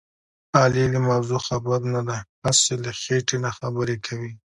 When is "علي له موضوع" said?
0.61-1.39